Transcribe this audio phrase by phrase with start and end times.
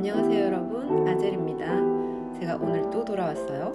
[0.00, 1.06] 안녕하세요 여러분.
[1.06, 2.38] 아젤입니다.
[2.40, 3.70] 제가 오늘 또 돌아왔어요.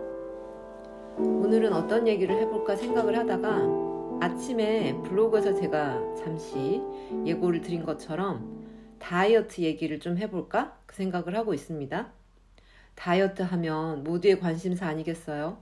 [1.19, 6.81] 오늘은 어떤 얘기를 해볼까 생각을 하다가 아침에 블로그에서 제가 잠시
[7.27, 8.65] 예고를 드린 것처럼
[8.97, 10.75] 다이어트 얘기를 좀 해볼까?
[10.87, 12.11] 그 생각을 하고 있습니다.
[12.95, 15.59] 다이어트 하면 모두의 관심사 아니겠어요?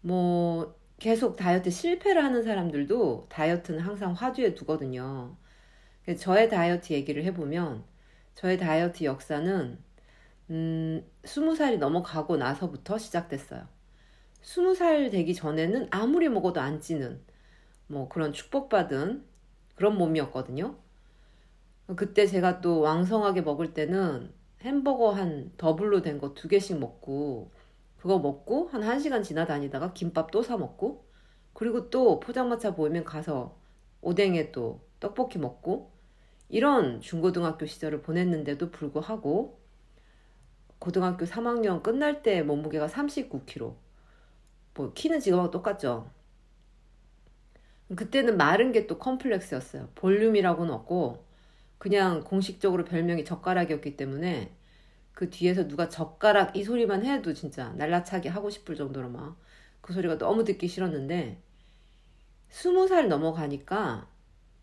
[0.00, 5.36] 뭐 계속 다이어트 실패를 하는 사람들도 다이어트는 항상 화두에 두거든요.
[6.18, 7.93] 저의 다이어트 얘기를 해보면
[8.34, 9.78] 저의 다이어트 역사는
[10.50, 13.66] 음, 20살이 넘어가고 나서부터 시작됐어요.
[14.42, 17.22] 20살 되기 전에는 아무리 먹어도 안 찌는
[17.88, 19.24] 뭐 그런 축복받은
[19.76, 20.76] 그런 몸이었거든요.
[21.96, 27.50] 그때 제가 또 왕성하게 먹을 때는 햄버거 한 더블로 된 거 두 개씩 먹고
[27.98, 31.04] 그거 먹고 한 1시간 지나다니다가 김밥 또 사 먹고
[31.52, 33.56] 그리고 또 포장마차 보이면 가서
[34.02, 35.92] 오뎅에 또 떡볶이 먹고
[36.54, 39.60] 이런 중고등학교 시절을 보냈는데도 불구하고
[40.78, 43.74] 고등학교 3학년 끝날 때 몸무게가 39kg.
[44.74, 46.10] 뭐 키는 지금하고 똑같죠.
[47.94, 49.90] 그때는 마른 게 또 컴플렉스였어요.
[49.94, 51.24] 볼륨이라고는 없고
[51.78, 54.52] 그냥 공식적으로 별명이 젓가락이었기 때문에
[55.12, 59.36] 그 뒤에서 누가 젓가락 이 소리만 해도 진짜 날라차게 하고 싶을 정도로 막
[59.84, 61.42] 그 소리가 너무 듣기 싫었는데
[62.48, 64.08] 스무 살 넘어가니까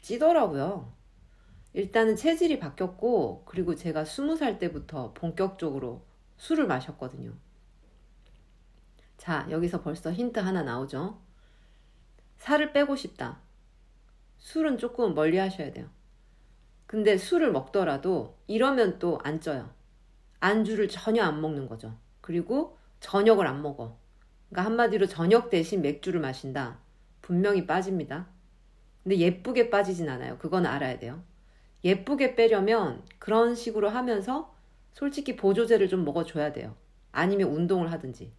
[0.01, 0.91] 찌더라고요.
[1.73, 6.05] 일단은 체질이 바뀌었고 그리고 제가 스무 살 때부터 본격적으로
[6.37, 7.33] 술을 마셨거든요.
[9.17, 11.21] 자, 여기서 벌써 힌트 하나 나오죠.
[12.37, 13.39] 살을 빼고 싶다.
[14.39, 15.89] 술은 조금 멀리 하셔야 돼요.
[16.87, 19.73] 근데 술을 먹더라도 이러면 또 안 쪄요.
[20.41, 21.97] 안주를 전혀 안 먹는 거죠.
[22.21, 23.97] 그리고 저녁을 안 먹어.
[24.49, 26.79] 그러니까 한마디로 저녁 대신 맥주를 마신다.
[27.21, 28.27] 분명히 빠집니다.
[29.03, 30.37] 근데 예쁘게 빠지진 않아요.
[30.39, 31.23] 그건 알아야 돼요.
[31.83, 34.53] 예쁘게 빼려면 그런 식으로 하면서
[34.93, 36.75] 솔직히 보조제를 좀 먹어줘야 돼요.
[37.11, 38.31] 아니면 운동을 하든지.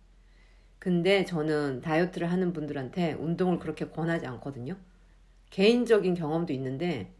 [0.78, 4.76] 근데 저는 다이어트를 하는 분들한테 운동을 그렇게 권하지 않거든요.
[5.50, 7.12] 개인적인 경험도 있는데,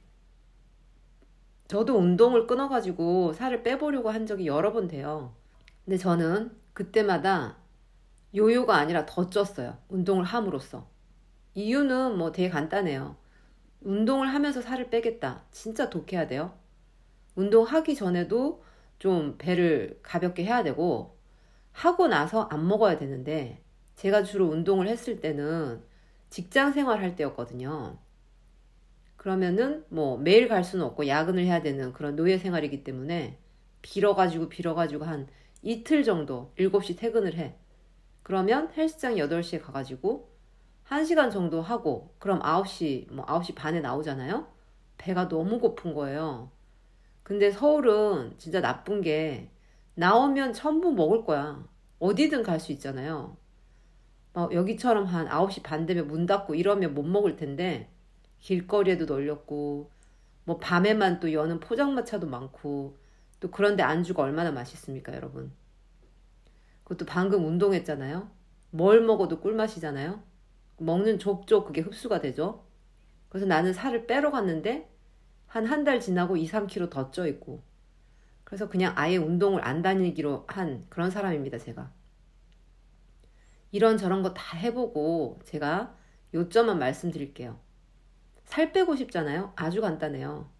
[1.69, 5.35] 저도 운동을 끊어가지고 살을 빼보려고 한 적이 여러 번 돼요.
[5.85, 7.57] 근데 저는 그때마다
[8.35, 9.77] 요요가 아니라 더 쪘어요.
[9.89, 10.89] 운동을 함으로써.
[11.55, 13.17] 이유는 뭐 되게 간단해요.
[13.85, 15.45] 운동을 하면서 살을 빼겠다.
[15.51, 16.55] 진짜 독해야 돼요.
[17.35, 18.63] 운동하기 전에도
[18.99, 21.17] 좀 배를 가볍게 해야 되고,
[21.73, 23.63] 하고 나서 안 먹어야 되는데,
[23.97, 25.83] 제가 주로 운동을 했을 때는
[26.31, 27.99] 직장 생활 할 때였거든요.
[29.17, 33.39] 그러면은 뭐 매일 갈 수는 없고 야근을 해야 되는 그런 노예 생활이기 때문에
[33.83, 35.29] 빌어가지고 빌어가지고 한
[35.63, 37.55] 이틀 정도 7시 퇴근을 해.
[38.25, 40.32] 그러면 헬스장 8시에 가가지고
[40.93, 44.47] 1시간 정도 하고 그럼 9시 뭐 9시 반에 나오잖아요.
[44.99, 46.51] 배가 너무 고픈 거예요.
[47.23, 49.51] 근데 서울은 진짜 나쁜 게
[49.95, 51.65] 나오면 전부 먹을 거야.
[51.99, 53.37] 어디든 갈 수 있잖아요.
[54.35, 57.91] 어, 여기처럼 한 9시 반 되면 문 닫고 이러면 못 먹을 텐데
[58.41, 59.91] 길거리에도 널렸고
[60.45, 62.99] 뭐 밤에만 또 여는 포장마차도 많고
[63.41, 65.53] 또 그런데 안주가 얼마나 맛있습니까 여러분
[66.85, 68.29] 그것도 방금 운동했잖아요
[68.71, 70.23] 뭘 먹어도 꿀맛이잖아요
[70.79, 72.65] 먹는 족족 그게 흡수가 되죠.
[73.29, 74.89] 그래서 나는 살을 빼러 갔는데
[75.47, 77.63] 한 한 달 지나고 2, 3kg 더 쪄 있고.
[78.45, 81.93] 그래서 그냥 아예 운동을 안 다니기로 한 그런 사람입니다, 제가.
[83.73, 85.97] 이런 저런 거 다 해보고 제가
[86.35, 87.59] 요점만 말씀드릴게요.
[88.45, 89.53] 살 빼고 싶잖아요?
[89.57, 90.51] 아주 간단해요.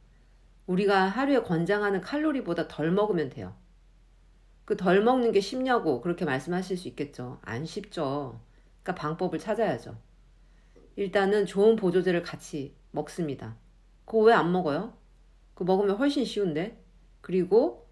[0.67, 3.55] 우리가 하루에 권장하는 칼로리보다 덜 먹으면 돼요.
[4.65, 7.39] 그 덜 먹는 게 쉽냐고 그렇게 말씀하실 수 있겠죠.
[7.43, 8.41] 안 쉽죠.
[8.83, 9.97] 그러니까 방법을 찾아야죠.
[10.97, 13.57] 일단은 좋은 보조제를 같이 먹습니다.
[14.05, 14.95] 그거 왜 안 먹어요?
[15.55, 16.83] 그거 먹으면 훨씬 쉬운데.
[17.21, 17.89] 그리고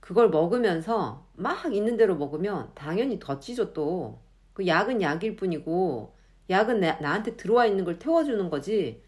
[0.00, 4.20] 그걸 먹으면서 막 있는 대로 먹으면 당연히 더 찌죠 또.
[4.52, 6.16] 그 약은 약일 뿐이고
[6.50, 9.02] 약은 나, 나한테 들어와 있는 걸 태워주는 거지.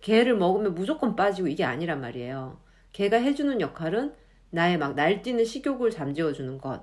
[0.00, 2.60] 개를 먹으면 무조건 빠지고 이게 아니란 말이에요.
[2.92, 4.14] 개가 해주는 역할은
[4.50, 6.82] 나의 막 날뛰는 식욕을 잠재워주는 것.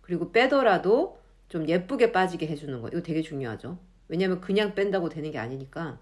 [0.00, 1.17] 그리고 빼더라도
[1.48, 2.88] 좀 예쁘게 빠지게 해주는 것.
[2.88, 3.78] 이거 되게 중요하죠.
[4.08, 5.98] 왜냐면 그냥 뺀다고 되는 게 아니니까.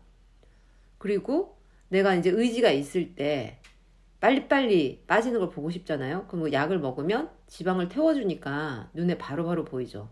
[0.98, 1.56] 그리고
[1.88, 3.60] 내가 이제 의지가 있을 때
[4.20, 6.26] 빨리빨리 빠지는 걸 보고 싶잖아요.
[6.26, 10.08] 그럼 뭐 약을 먹으면 지방을 태워주니까 눈에 바로바로 바로 보이죠.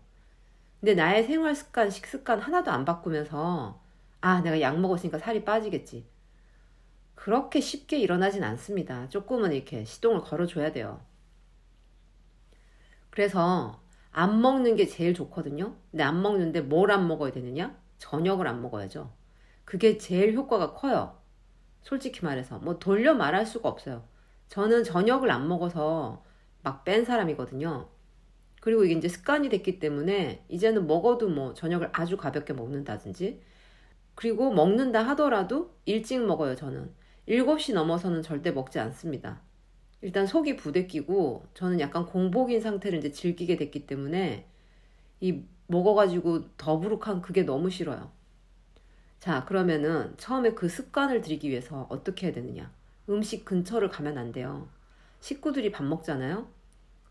[0.79, 3.81] 근데 나의 생활 습관, 식습관 하나도 안 바꾸면서
[4.21, 6.05] 아, 내가 약 먹었으니까 살이 빠지겠지.
[7.15, 9.09] 그렇게 쉽게 일어나진 않습니다.
[9.09, 11.01] 조금은 이렇게 시동을 걸어줘야 돼요.
[13.09, 13.81] 그래서
[14.17, 15.75] 안 먹는 게 제일 좋거든요.
[15.91, 17.77] 근데 안 먹는데 뭘 안 먹어야 되느냐?
[17.99, 19.11] 저녁을 안 먹어야죠.
[19.65, 21.19] 그게 제일 효과가 커요.
[21.81, 22.59] 솔직히 말해서.
[22.59, 24.07] 뭐 돌려 말할 수가 없어요.
[24.49, 26.23] 저는 저녁을 안 먹어서
[26.63, 27.89] 막 뺀 사람이거든요.
[28.61, 33.41] 그리고 이게 이제 습관이 됐기 때문에 이제는 먹어도 뭐 저녁을 아주 가볍게 먹는다든지
[34.15, 36.93] 그리고 먹는다 하더라도 일찍 먹어요, 저는.
[37.27, 39.41] 7시 넘어서는 절대 먹지 않습니다.
[40.05, 44.45] 일단 속이 부대끼고 저는 약간 공복인 상태를 이제 즐기게 됐기 때문에
[45.19, 48.11] 이 먹어가지고 더부룩한 그게 너무 싫어요.
[49.19, 52.71] 자, 그러면은 처음에 그 습관을 들이기 위해서 어떻게 해야 되느냐?
[53.09, 54.69] 음식 근처를 가면 안 돼요.
[55.21, 56.47] 식구들이 밥 먹잖아요?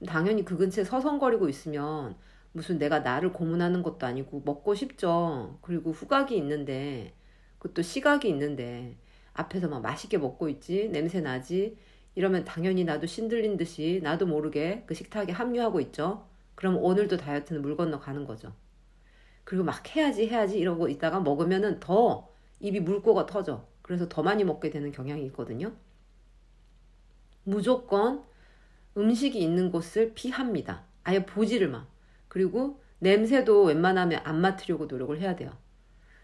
[0.06, 2.14] 당연히 그 근처에 서성거리고 있으면
[2.52, 5.58] 무슨 내가 나를 고문하는 것도 아니고 먹고 싶죠.
[5.62, 7.12] 그리고 후각이 있는데,
[7.58, 8.96] 그것도 시각이 있는데,
[9.32, 11.76] 앞에서 막 맛있게 먹고 있지, 냄새 나지,
[12.14, 16.26] 이러면 당연히 나도 신들린 듯이 나도 모르게 그 식탁에 합류하고 있죠.
[16.54, 18.52] 그럼 오늘도 다이어트는 물 건너 가는 거죠.
[19.42, 22.28] 그리고 막 해야지 해야지 이러고 있다가 먹으면은 더
[22.60, 23.66] 입이 물고가 터져.
[23.82, 25.72] 그래서 더 많이 먹게 되는 경향이 있거든요.
[27.42, 28.22] 무조건
[28.96, 30.84] 음식이 있는 곳을 피합니다.
[31.02, 31.86] 아예 보지를 마.
[32.28, 35.52] 그리고 냄새도 웬만하면 안 맡으려고 노력을 해야 돼요.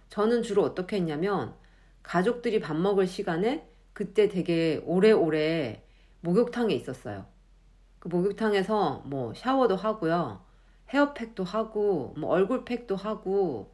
[0.09, 1.55] 저는 주로 어떻게 했냐면
[2.03, 5.83] 가족들이 밥 먹을 시간에 그때 되게 오래오래
[6.21, 7.27] 목욕탕에 있었어요.
[7.99, 10.45] 그 목욕탕에서 뭐 샤워도 하고요.
[10.91, 13.73] 헤어팩도 하고, 뭐 얼굴팩도 하고,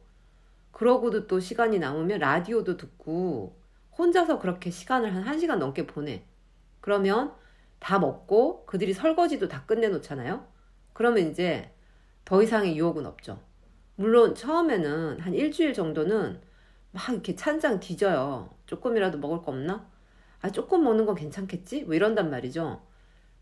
[0.71, 3.57] 그러고도 또 시간이 남으면 라디오도 듣고,
[3.97, 6.23] 혼자서 그렇게 시간을 한 1시간 넘게 보내.
[6.81, 7.33] 그러면
[7.79, 10.45] 다 먹고 그들이 설거지도 다 끝내놓잖아요.
[10.93, 11.71] 그러면 이제
[12.25, 13.39] 더 이상의 유혹은 없죠.
[13.95, 16.39] 물론 처음에는 한 일주일 정도는
[16.91, 18.49] 막 이렇게 찬장 뒤져요.
[18.67, 19.87] 조금이라도 먹을 거 없나?
[20.41, 21.83] 아, 조금 먹는 건 괜찮겠지?
[21.83, 22.81] 뭐 이런단 말이죠.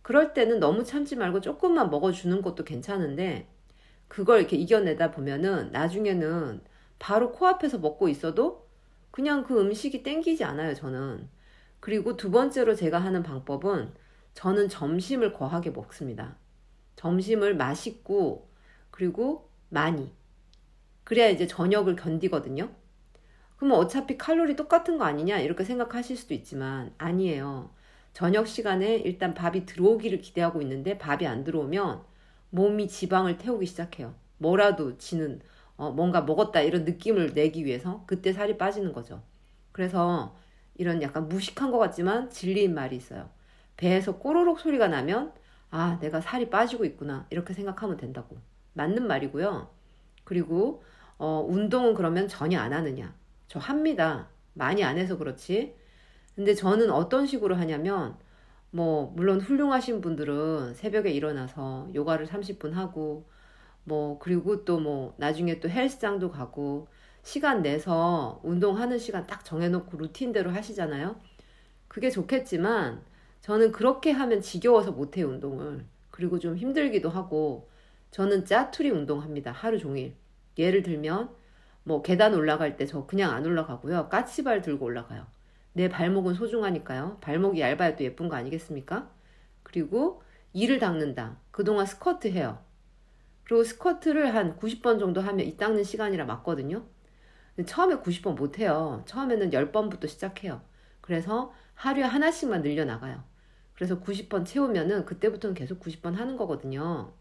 [0.01, 3.47] 그럴 때는 너무 참지 말고 조금만 먹어주는 것도 괜찮은데,
[4.07, 6.61] 그걸 이렇게 이겨내다 보면은 나중에는
[6.99, 8.67] 바로 코앞에서 먹고 있어도
[9.11, 11.27] 그냥 그 음식이 땡기지 않아요, 저는.
[11.79, 13.93] 그리고 두 번째로 제가 하는 방법은
[14.33, 16.37] 저는 점심을 거하게 먹습니다.
[16.95, 18.49] 점심을 맛있고,
[18.91, 20.11] 그리고 많이.
[21.03, 22.69] 그래야 이제 저녁을 견디거든요.
[23.57, 27.69] 그러면 어차피 칼로리 똑같은 거 아니냐 이렇게 생각하실 수도 있지만 아니에요.
[28.13, 32.03] 저녁 시간에 일단 밥이 들어오기를 기대하고 있는데 밥이 안 들어오면
[32.49, 34.15] 몸이 지방을 태우기 시작해요.
[34.37, 35.41] 뭐라도 지는
[35.77, 39.21] 어, 뭔가 먹었다 이런 느낌을 내기 위해서 그때 살이 빠지는 거죠.
[39.71, 40.37] 그래서
[40.75, 43.29] 이런 약간 무식한 것 같지만 진리인 말이 있어요.
[43.77, 45.33] 배에서 꼬르륵 소리가 나면
[45.69, 48.37] 아 내가 살이 빠지고 있구나 이렇게 생각하면 된다고
[48.73, 49.69] 맞는 말이고요.
[50.23, 50.83] 그리고
[51.17, 53.13] 어, 운동은 그러면 전혀 안 하느냐
[53.47, 54.29] 저 합니다.
[54.53, 55.75] 많이 안 해서 그렇지.
[56.35, 58.17] 근데 저는 어떤 식으로 하냐면,
[58.71, 63.29] 뭐, 물론 훌륭하신 분들은 새벽에 일어나서 요가를 30분 하고,
[63.85, 66.87] 뭐, 그리고 또 뭐, 나중에 또 헬스장도 가고,
[67.23, 71.15] 시간 내서 운동하는 시간 딱 정해놓고 루틴대로 하시잖아요.
[71.87, 73.01] 그게 좋겠지만,
[73.41, 75.85] 저는 그렇게 하면 지겨워서 못해요, 운동을.
[76.11, 77.69] 그리고 좀 힘들기도 하고,
[78.11, 79.51] 저는 짜투리 운동합니다.
[79.51, 80.15] 하루 종일.
[80.57, 81.29] 예를 들면,
[81.85, 84.09] 뭐 계단 올라갈 때 저 그냥 안 올라가고요.
[84.09, 85.27] 까치발 들고 올라가요.
[85.73, 87.19] 내 발목은 소중하니까요.
[87.21, 89.09] 발목이 얇아야 또 예쁜 거 아니겠습니까?
[89.63, 90.23] 그리고
[90.53, 91.37] 이를 닦는다.
[91.51, 92.59] 그동안 스쿼트 해요.
[93.45, 96.85] 그리고 스쿼트를 한 90번 정도 하면 이 닦는 시간이라 맞거든요.
[97.65, 99.03] 처음에 90번 못 해요.
[99.07, 100.61] 처음에는 10번부터 시작해요.
[101.01, 103.23] 그래서 하루에 하나씩만 늘려나가요.
[103.75, 107.13] 그래서 90번 채우면은 그때부터는 계속 90번 하는 거거든요.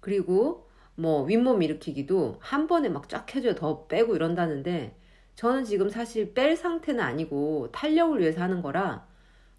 [0.00, 0.65] 그리고
[0.96, 4.96] 뭐 윗몸 일으키기도 한 번에 막 쫙 해줘야 더 빼고 이런다는데
[5.36, 9.06] 저는 지금 사실 뺄 상태는 아니고 탄력을 위해서 하는 거라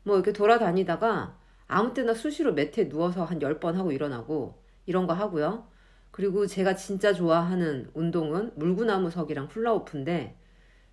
[0.03, 5.67] 뭐 이렇게 돌아다니다가 아무 때나 수시로 매트에 누워서 한 10번 하고 일어나고 이런 거 하고요.
[6.12, 10.38] 그리고 제가 진짜 좋아하는 운동은 물구나무석이랑 훌라후프인데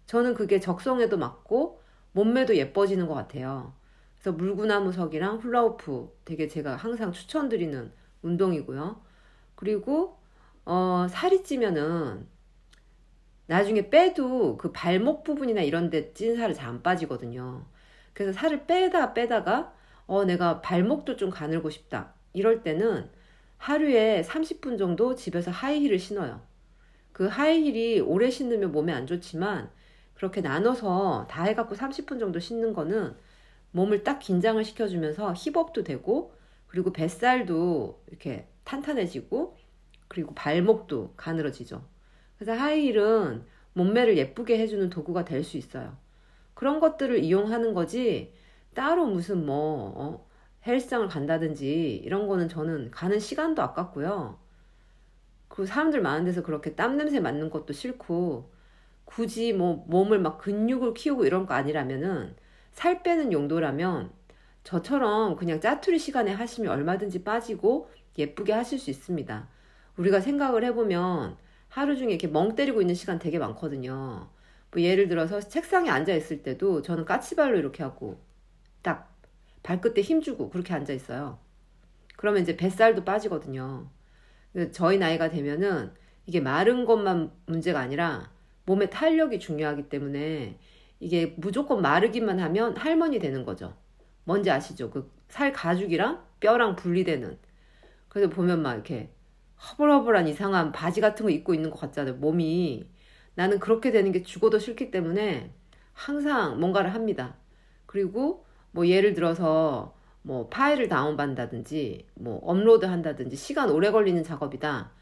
[0.07, 1.81] 저는 그게 적성에도 맞고
[2.13, 3.73] 몸매도 예뻐지는 것 같아요.
[4.17, 9.01] 그래서 물구나무석이랑 훌라후프 되게 제가 항상 추천드리는 운동이고요.
[9.55, 10.19] 그리고
[10.67, 12.29] 어, 살이 찌면은
[13.47, 17.67] 나중에 빼도 그 발목 부분이나 이런 데 찐 살이 잘 안 빠지거든요.
[18.15, 19.75] 그래서 살을 빼다 빼다가
[20.07, 22.15] 어, 내가 발목도 좀 가늘고 싶다.
[22.33, 23.11] 이럴 때는
[23.59, 26.43] 하루에 30분 정도 집에서 하이힐을 신어요.
[27.13, 29.71] 그 하이힐이 오래 신으면 몸에 안 좋지만
[30.15, 33.17] 그렇게 나눠서 다 해갖고 30분 정도 신는 거는
[33.73, 36.35] 몸을 딱 긴장을 시켜주면서 힙업도 되고
[36.69, 39.57] 그리고 뱃살도 이렇게 탄탄해지고
[40.09, 41.85] 그리고 발목도 가늘어지죠.
[42.39, 43.45] 그래서 하이힐은
[43.75, 45.97] 몸매를 예쁘게 해주는 도구가 될 수 있어요.
[46.55, 48.33] 그런 것들을 이용하는 거지
[48.75, 50.27] 따로 무슨 뭐 어,
[50.67, 54.39] 헬스장을 간다든지 이런 거는 저는 가는 시간도 아깝고요.
[55.49, 58.53] 그 사람들 많은 데서 그렇게 땀 냄새 맡는 것도 싫고
[59.05, 62.35] 굳이 뭐 몸을 막 근육을 키우고 이런 거 아니라면은
[62.73, 64.11] 살 빼는 용도라면
[64.65, 69.49] 저처럼 그냥 짜투리 시간에 하시면 얼마든지 빠지고 예쁘게 하실 수 있습니다.
[69.97, 71.37] 우리가 생각을 해보면
[71.69, 74.29] 하루 중에 이렇게 멍 때리고 있는 시간 되게 많거든요.
[74.71, 78.21] 뭐 예를 들어서 책상에 앉아 있을 때도 저는 까치발로 이렇게 하고
[78.83, 79.15] 딱
[79.63, 81.39] 발끝에 힘주고 그렇게 앉아 있어요.
[82.17, 83.89] 그러면 이제 뱃살도 빠지거든요.
[84.73, 85.93] 저희 나이가 되면은
[86.27, 88.31] 이게 마른 것만 문제가 아니라
[88.67, 90.59] 몸의 탄력이 중요하기 때문에
[91.01, 93.77] 이게 무조건 마르기만 하면 할머니 되는 거죠.
[94.25, 94.91] 뭔지 아시죠?
[94.91, 97.39] 그 살 가죽이랑 뼈랑 분리되는.
[98.09, 99.11] 그래서 보면 막 이렇게
[99.65, 102.17] 허벌허벌한 이상한 바지 같은 거 입고 있는 것 같잖아요.
[102.17, 102.89] 몸이.
[103.35, 105.53] 나는 그렇게 되는 게 죽어도 싫기 때문에
[105.93, 107.37] 항상 뭔가를 합니다.
[107.87, 114.93] 그리고 뭐 예를 들어서 뭐 파일을 다운받는다든지 뭐 업로드 한다든지 시간 오래 걸리는 작업이다.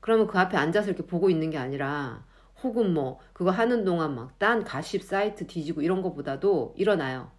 [0.00, 2.24] 그러면 그 앞에 앉아서 이렇게 보고 있는 게 아니라
[2.62, 7.30] 혹은 뭐 그거 하는 동안 막 딴 가십 사이트 뒤지고 이런 거보다도 일어나요.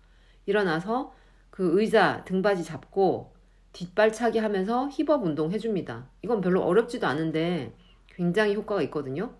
[0.46, 1.14] 일어나서
[1.50, 3.33] 그 의자 등받이 잡고
[3.74, 6.08] 뒷발차기 하면서 hip up 운동 해줍니다.
[6.22, 7.74] 이건 별로 어렵지도 않은데
[8.08, 9.34] 굉장히 효과가 있거든요.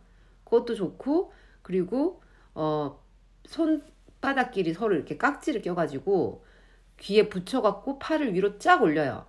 [0.44, 2.22] 그것도 좋고 그리고
[2.56, 3.00] 어
[3.46, 6.44] 손바닥끼리 서로 이렇게 깍지를 껴가지고
[7.00, 9.26] 귀에 붙여갖고 팔을 위로 쫙 올려요.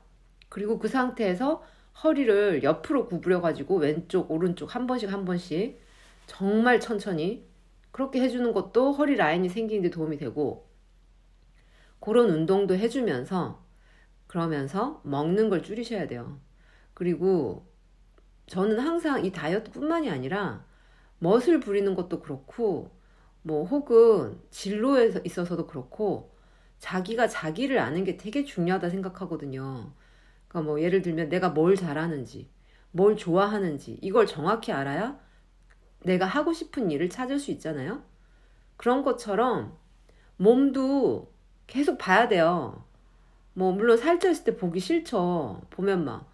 [0.49, 1.63] 그리고 그 상태에서
[2.03, 5.81] 허리를 옆으로 구부려가지고 왼쪽 오른쪽 한 번씩 한 번씩
[6.27, 7.47] 정말 천천히
[7.91, 10.67] 그렇게 해주는 것도 허리 라인이 생기는데 도움이 되고
[12.01, 13.64] 그런 운동도 해주면서
[14.35, 16.41] 그러면서 먹는 걸 줄이셔야 돼요.
[16.93, 17.69] 그리고
[18.49, 20.67] 저는 항상 이 다이어트뿐만이 아니라
[21.21, 22.91] 멋을 부리는 것도 그렇고
[23.43, 26.35] 뭐 혹은 진로에 있어서도 그렇고
[26.81, 29.93] 자기가 자기를 아는 게 되게 중요하다 생각하거든요.
[30.49, 32.51] 그러니까 뭐 예를 들면 내가 뭘 잘하는지,
[32.91, 35.17] 뭘 좋아하는지 이걸 정확히 알아야
[36.01, 38.03] 내가 하고 싶은 일을 찾을 수 있잖아요.
[38.79, 39.79] 그런 것처럼
[40.39, 41.33] 몸도
[41.69, 42.85] 계속 봐야 돼요.
[43.55, 45.63] 뭐 물론 살쪄있을 때 보기 싫죠.
[45.71, 46.31] 보면 막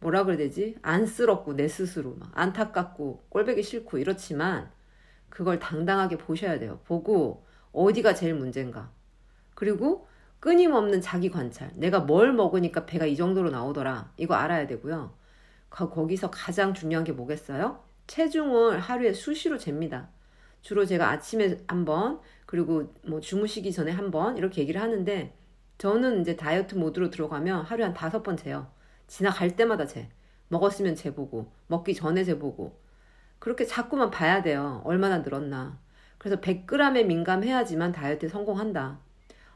[0.00, 0.76] 뭐라 그래야 되지?
[0.82, 4.70] 안쓰럽고 내 스스로 막 안타깝고 꼴보기 싫고 이렇지만
[5.30, 6.80] 그걸 당당하게 보셔야 돼요.
[6.84, 8.90] 보고 어디가 제일 문제인가.
[9.54, 10.06] 그리고
[10.40, 11.70] 끊임없는 자기 관찰.
[11.74, 14.12] 내가 뭘 먹으니까 배가 이 정도로 나오더라.
[14.18, 15.14] 이거 알아야 되고요.
[15.70, 17.82] 거기서 가장 중요한 게 뭐겠어요?
[18.06, 20.08] 체중을 하루에 수시로 잽니다.
[20.60, 25.34] 주로 제가 아침에 한 번, 그리고 뭐 주무시기 전에 한 번, 이렇게 얘기를 하는데,
[25.78, 28.68] 저는 이제 다이어트 모드로 들어가면 하루에 한 다섯 번 재요.
[29.06, 30.08] 지나갈 때마다 재.
[30.48, 32.78] 먹었으면 재보고, 먹기 전에 재보고.
[33.38, 34.80] 그렇게 자꾸만 봐야 돼요.
[34.84, 35.78] 얼마나 늘었나.
[36.18, 38.98] 그래서 100g에 민감해야지만 다이어트에 성공한다.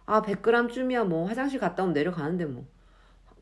[0.06, 2.66] 아, 100g쯤이야 뭐 화장실 갔다 오면 내려가는데 뭐.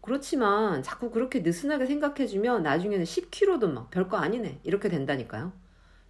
[0.01, 4.61] 그렇지만 자꾸 그렇게 느슨하게 생각해주면 나중에는 10kg도 막 별거 아니네.
[4.63, 5.53] 이렇게 된다니까요.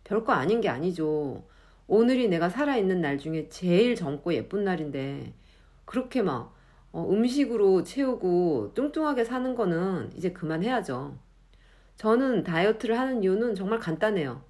[0.04, 1.44] 별거 아닌 게 아니죠.
[1.86, 5.32] 오늘이 내가 살아있는 날 중에 제일 젊고 예쁜 날인데
[5.84, 6.55] 그렇게 막
[6.96, 11.18] 어, 음식으로 채우고 뚱뚱하게 사는 거는 이제 그만해야죠.
[11.96, 14.42] 저는 다이어트를 하는 이유는 정말 간단해요.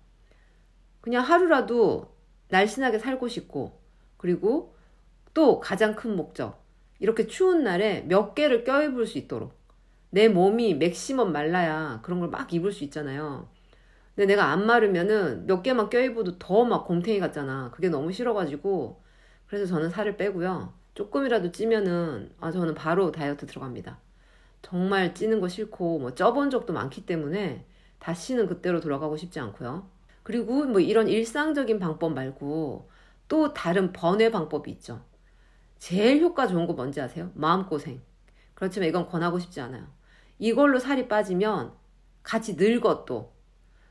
[1.00, 2.14] 그냥 하루라도
[2.48, 3.78] 날씬하게 살고 싶고
[4.16, 4.74] 그리고
[5.34, 6.64] 또 가장 큰 목적.
[7.00, 9.54] 이렇게 추운 날에 몇 개를 껴입을 수 있도록.
[10.10, 13.48] 내 몸이 맥시멈 말라야 그런 걸 막 입을 수 있잖아요.
[14.16, 17.70] 근데 내가 안 마르면은 몇 개만 껴입어도 더 막 곰탱이 같잖아.
[17.72, 19.02] 그게 너무 싫어가지고.
[19.48, 20.74] 그래서 저는 살을 빼고요.
[20.96, 24.00] 조금이라도 찌면은, 아, 저는 바로 다이어트 들어갑니다.
[24.62, 27.66] 정말 찌는 거 싫고, 뭐 쪄본 적도 많기 때문에
[28.00, 29.88] 다시는 그때로 돌아가고 싶지 않고요.
[30.24, 32.90] 그리고 뭐 이런 일상적인 방법 말고
[33.28, 35.04] 또 다른 번외 방법이 있죠.
[35.78, 37.30] 제일 효과 좋은 거 뭔지 아세요?
[37.34, 38.02] 마음고생.
[38.54, 39.86] 그렇지만 이건 권하고 싶지 않아요.
[40.38, 41.74] 이걸로 살이 빠지면
[42.24, 43.34] 같이 늙어 또.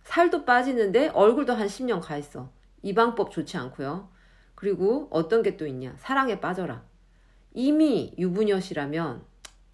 [0.03, 2.51] 살도 빠지는데 얼굴도 한 10년 가 있어.
[2.83, 4.09] 이 방법 좋지 않고요.
[4.55, 5.95] 그리고 어떤 게 또 있냐?
[5.97, 6.83] 사랑에 빠져라.
[7.55, 9.23] 이미 유부녀시라면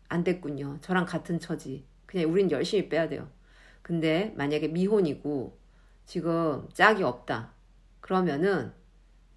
[0.08, 0.78] 안 됐군요.
[0.82, 1.86] 저랑 같은 처지.
[2.06, 3.28] 그냥 우린 열심히 빼야 돼요.
[3.82, 5.58] 근데 만약에 미혼이고
[6.06, 7.54] 지금 짝이 없다.
[8.02, 8.72] 그러면은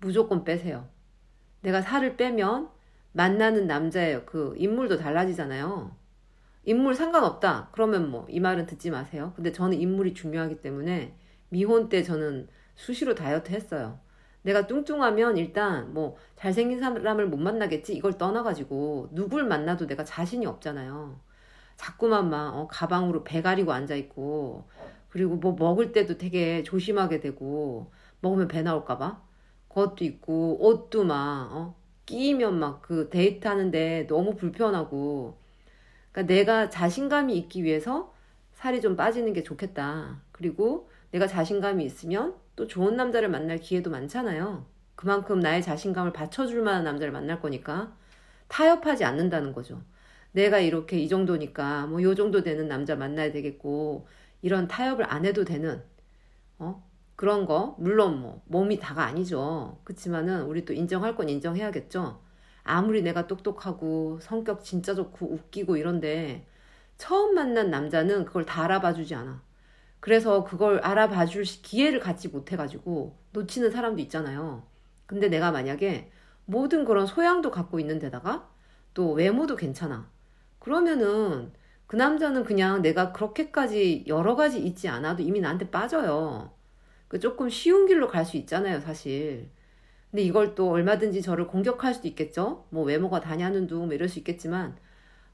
[0.00, 0.88] 무조건 빼세요.
[1.62, 2.68] 내가 살을 빼면
[3.12, 5.96] 만나는 남자의 그 인물도 달라지잖아요.
[6.64, 7.70] 인물 상관없다.
[7.72, 9.32] 그러면 뭐 이 말은 듣지 마세요.
[9.36, 11.16] 근데 저는 인물이 중요하기 때문에
[11.48, 14.00] 미혼 때 저는 수시로 다이어트 했어요.
[14.44, 21.20] 내가 뚱뚱하면 일단 뭐 잘생긴 사람을 못 만나겠지 이걸 떠나가지고 누굴 만나도 내가 자신이 없잖아요.
[21.76, 24.68] 자꾸만 막 어, 가방으로 배 가리고 앉아 있고
[25.10, 29.22] 그리고 뭐 먹을 때도 되게 조심하게 되고 먹으면 배 나올까봐
[29.68, 31.76] 그것도 있고 옷도 막 어?
[32.06, 35.38] 끼면 막 그 데이트 하는데 너무 불편하고
[36.12, 38.14] 그러니까 내가 자신감이 있기 위해서
[38.54, 40.20] 살이 좀 빠지는 게 좋겠다.
[40.32, 44.66] 그리고 내가 자신감이 있으면 또 좋은 남자를 만날 기회도 많잖아요.
[44.96, 47.96] 그만큼 나의 자신감을 받쳐줄 만한 남자를 만날 거니까
[48.48, 49.82] 타협하지 않는다는 거죠.
[50.32, 54.06] 내가 이렇게 이 정도니까 뭐 요 정도 되는 남자 만나야 되겠고
[54.42, 55.82] 이런 타협을 안 해도 되는
[56.58, 56.84] 어
[57.16, 59.80] 그런 거 물론 뭐 몸이 다가 아니죠.
[59.84, 62.20] 그렇지만은 우리 또 인정할 건 인정해야겠죠.
[62.64, 66.46] 아무리 내가 똑똑하고 성격 진짜 좋고 웃기고 이런데
[66.98, 69.42] 처음 만난 남자는 그걸 다 알아봐 주지 않아.
[70.04, 74.62] 그래서 그걸 알아봐 줄 기회를 갖지 못해가지고 놓치는 사람도 있잖아요.
[75.06, 76.10] 근데 내가 만약에
[76.44, 78.46] 모든 그런 소양도 갖고 있는 데다가
[78.92, 80.10] 또 외모도 괜찮아.
[80.58, 81.52] 그러면은
[81.86, 86.52] 그 남자는 그냥 내가 그렇게까지 여러 가지 있지 않아도 이미 나한테 빠져요.
[87.08, 89.48] 그 조금 쉬운 길로 갈 수 있잖아요, 사실.
[90.10, 92.66] 근데 이걸 또 얼마든지 저를 공격할 수도 있겠죠?
[92.68, 94.76] 뭐 외모가 다냐는 둥, 뭐 이럴 수 있겠지만,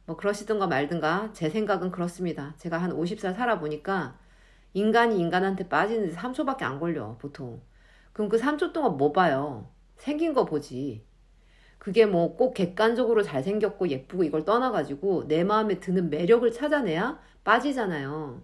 [0.06, 2.54] 뭐 그러시든가 말든가, 제 생각은 그렇습니다.
[2.58, 4.16] 제가 한 50살 살아보니까,
[4.74, 7.60] 인간이 인간한테 빠지는데 3초밖에 안 걸려, 보통.
[8.12, 9.70] 그럼 그 3초 동안 뭐 봐요?
[9.96, 11.04] 생긴 거 보지.
[11.78, 18.42] 그게 뭐 꼭 객관적으로 잘생겼고 예쁘고 이걸 떠나가지고 내 마음에 드는 매력을 찾아내야 빠지잖아요.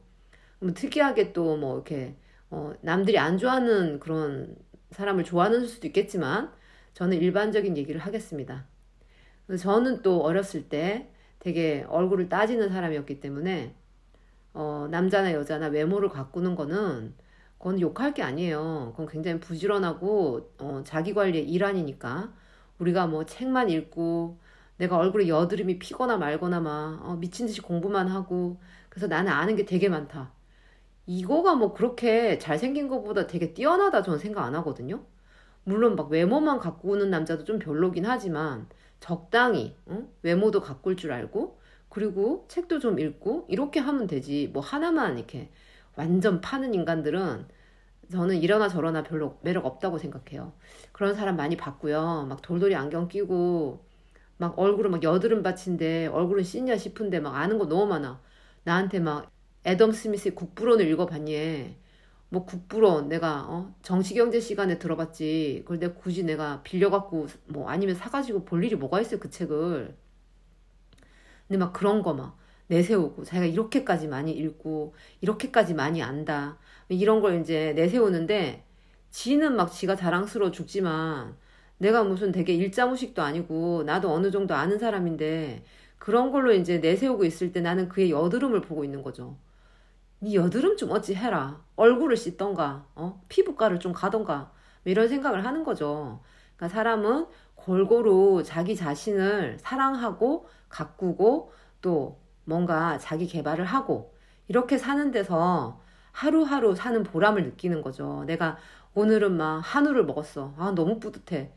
[0.61, 2.16] 뭐 특이하게 또 뭐 이렇게
[2.50, 4.56] 어 남들이 안 좋아하는 그런
[4.92, 6.52] 사람을 좋아하는 수도 있겠지만
[6.95, 8.66] 저는 일반적인 얘기를 하겠습니다.
[9.59, 13.75] 저는 또 어렸을 때 되게 얼굴을 따지는 사람이었기 때문에
[14.57, 17.15] 어 남자나 여자나 외모를 가꾸는 거는
[17.59, 18.93] 그건 욕할 게 아니에요.
[18.93, 22.33] 그건 굉장히 부지런하고 어 자기 관리의 일환이니까
[22.79, 24.39] 우리가 뭐 책만 읽고
[24.79, 28.59] 내가 얼굴에 여드름이 피거나 말거나 막 어, 미친 듯이 공부만 하고
[28.89, 30.33] 그래서 나는 아는 게 되게 많다.
[31.07, 35.05] 이거가 뭐 그렇게 잘생긴 것보다 되게 뛰어나다 저는 생각 안 하거든요.
[35.65, 38.69] 물론 막 외모만 가꾸는 남자도 좀 별로긴 하지만
[39.01, 40.09] 적당히 응?
[40.23, 45.50] 외모도 가꿀 줄 알고 그리고 책도 좀 읽고 이렇게 하면 되지 뭐 하나만 이렇게
[45.97, 47.47] 완전 파는 인간들은
[48.12, 50.52] 저는 이러나 저러나 별로 매력 없다고 생각해요.
[50.93, 52.26] 그런 사람 많이 봤고요.
[52.28, 53.85] 막 돌돌이 안경 끼고
[54.38, 58.21] 막 얼굴은 막 여드름 받친데 얼굴은 씻냐 싶은데 막 아는 거 너무 많아.
[58.64, 59.31] 나한테 막
[59.64, 61.77] 애덤 스미스의 국부론을 읽어봤니?
[62.29, 63.75] 뭐 국부론 내가 어?
[63.83, 65.62] 정치경제 시간에 들어봤지.
[65.64, 69.96] 그걸 내가 굳이 내가 빌려갖고 뭐 아니면 사가지고 볼 일이 뭐가 있어요 그 책을.
[71.48, 72.37] 근데 막 그런 거 막
[72.68, 76.59] 내세우고 자기가 이렇게까지 많이 읽고 이렇게까지 많이 안다.
[76.88, 78.64] 이런 걸 이제 내세우는데
[79.11, 81.37] 지는 막 지가 자랑스러워 죽지만
[81.78, 85.64] 내가 무슨 되게 일자무식도 아니고 나도 어느 정도 아는 사람인데
[85.98, 89.37] 그런 걸로 이제 내세우고 있을 때 나는 그의 여드름을 보고 있는 거죠.
[90.20, 91.62] 네 여드름 좀 어찌 해라.
[91.76, 93.22] 얼굴을 씻던가, 어?
[93.28, 94.52] 피부과를 좀 가던가.
[94.85, 96.20] 뭐 이런 생각을 하는 거죠.
[96.56, 104.15] 그러니까 사람은 골고루 자기 자신을 사랑하고 가꾸고 또 뭔가 자기 개발을 하고
[104.49, 105.81] 이렇게 사는 데서
[106.12, 108.25] 하루하루 사는 보람을 느끼는 거죠.
[108.27, 108.59] 내가
[108.95, 110.55] 오늘은 막 한우를 먹었어.
[110.57, 111.53] 아, 너무 뿌듯해.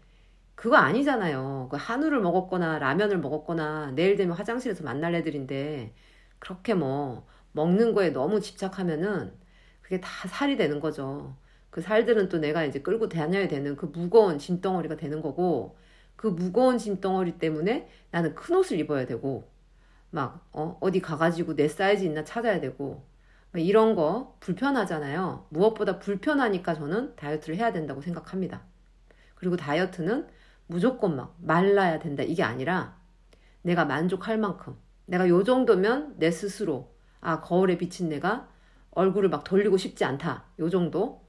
[0.55, 1.69] 그거 아니잖아요.
[1.71, 5.93] 그 한우를 먹었거나 라면을 먹었거나 내일 되면 화장실에서 만날 애들인데
[6.39, 9.33] 그렇게 뭐 먹는 거에 너무 집착하면은
[9.81, 11.35] 그게 다 살이 되는 거죠.
[11.69, 15.77] 그 살들은 또 내가 이제 끌고 다녀야 되는 그 무거운 짐덩어리가 되는 거고
[16.19, 19.49] 그 무거운 짐덩어리 때문에 나는 큰 옷을 입어야 되고
[20.09, 23.05] 막 어, 어디 가가지고 내 사이즈 있나 찾아야 되고
[23.55, 25.47] 이런 거 불편하잖아요.
[25.47, 28.63] 무엇보다 불편하니까 저는 다이어트를 해야 된다고 생각합니다.
[29.35, 30.27] 그리고 다이어트는
[30.67, 32.97] 무조건 막 말라야 된다 이게 아니라
[33.61, 38.49] 내가 만족할 만큼 내가 요 정도면 내 스스로 아 거울에 비친 내가
[38.91, 41.25] 얼굴을 막 돌리고 싶지 않다 요 정도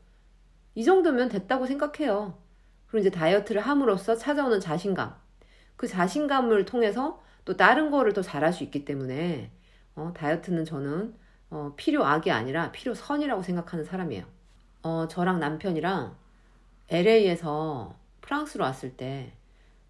[0.74, 2.49] 이 정도면 됐다고 생각해요.
[2.90, 5.14] 그리고 이제 다이어트를 함으로써 찾아오는 자신감
[5.76, 9.50] 그 자신감을 통해서 또 다른 거를 더 잘할 수 있기 때문에
[9.96, 11.14] 어, 다이어트는 저는
[11.50, 14.24] 어, 필요악이 아니라 필요선이라고 생각하는 사람이에요.
[14.82, 16.16] 어, 저랑 남편이랑
[16.88, 19.32] LA에서 프랑스로 왔을 때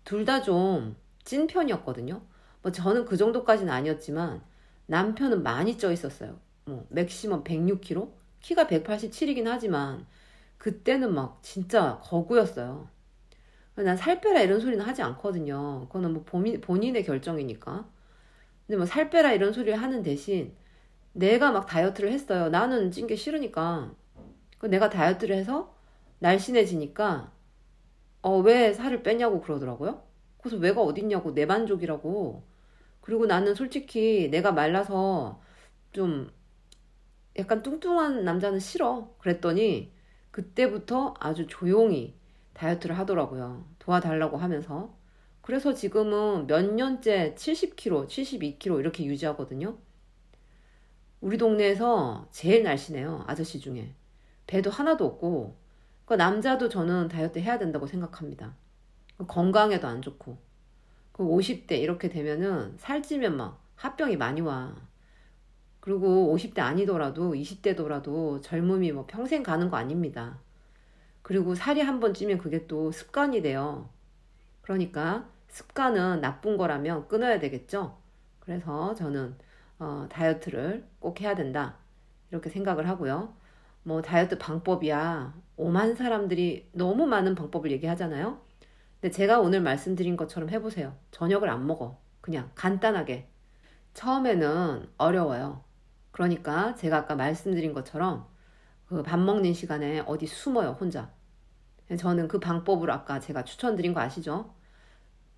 [0.05, 2.23] 둘 다 좀 찐 편이었거든요.
[2.63, 4.43] 뭐 저는 그 정도까지는 아니었지만
[4.87, 6.39] 남편은 많이 쪄 있었어요.
[6.65, 8.11] 뭐 맥시멈 106kg?
[8.41, 10.07] 키가 187이긴 하지만
[10.61, 12.88] 그때는 막 진짜 거구였어요.
[13.77, 15.87] 난 살 빼라 이런 소리는 하지 않거든요.
[15.88, 17.88] 그거는 뭐 본인, 본인의 결정이니까.
[18.66, 20.55] 근데 뭐 살 빼라 이런 소리를 하는 대신
[21.12, 22.49] 내가 막 다이어트를 했어요.
[22.51, 23.94] 나는 찐 게 싫으니까.
[24.59, 25.75] 그 내가 다이어트를 해서
[26.20, 27.33] 날씬해지니까
[28.23, 30.03] 어, 왜 살을 빼냐고 그러더라고요.
[30.38, 32.44] 그래서 왜가 어딨냐고 내 만족이라고.
[33.03, 35.42] 그리고 나는 솔직히 내가 말라서
[35.92, 36.31] 좀
[37.38, 39.14] 약간 뚱뚱한 남자는 싫어.
[39.18, 39.92] 그랬더니
[40.31, 42.14] 그때부터 아주 조용히
[42.55, 43.64] 다이어트를 하더라고요.
[43.79, 44.95] 도와달라고 하면서.
[45.40, 49.77] 그래서 지금은 몇 년째 70kg, 72kg 이렇게 유지하거든요.
[51.21, 53.25] 우리 동네에서 제일 날씬해요.
[53.27, 53.95] 아저씨 중에.
[54.47, 55.57] 배도 하나도 없고.
[56.05, 58.55] 그 남자도 저는 다이어트 해야 된다고 생각합니다.
[59.27, 60.38] 건강에도 안 좋고.
[61.12, 64.75] 그 50대 이렇게 되면은 살찌면 막 합병이 많이 와.
[65.81, 70.38] 그리고 50대 아니더라도 20대더라도 젊음이 뭐 평생 가는 거 아닙니다.
[71.23, 73.88] 그리고 살이 한 번 찌면 그게 또 습관이 돼요.
[74.62, 77.99] 그러니까 습관은 나쁜 거라면 끊어야 되겠죠.
[78.40, 79.37] 그래서 저는
[79.79, 81.77] 어, 다이어트를 꼭 해야 된다.
[82.31, 83.35] 이렇게 생각을 하고요.
[83.83, 85.35] 뭐 다이어트 방법이야.
[85.57, 88.40] 오만 사람들이 너무 많은 방법을 얘기하잖아요.
[89.01, 90.97] 근데 제가 오늘 말씀드린 것처럼 해보세요.
[91.12, 91.99] 저녁을 안 먹어.
[92.21, 93.29] 그냥 간단하게.
[93.95, 95.64] 처음에는 어려워요.
[96.12, 98.27] 그러니까 제가 아까 말씀드린 것처럼
[98.87, 101.12] 그 밥 먹는 시간에 어디 숨어요, 혼자.
[101.99, 104.55] 저는 그 방법으로 아까 제가 추천드린 거 아시죠?